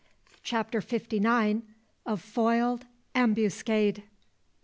[0.41, 1.61] CHAPTER FIFTY NINE.
[2.07, 4.01] A FOILED AMBUSCADE.